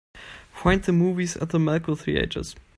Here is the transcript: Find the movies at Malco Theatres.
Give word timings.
Find 0.51 0.83
the 0.83 0.93
movies 0.93 1.37
at 1.37 1.49
Malco 1.49 1.95
Theatres. 1.95 2.55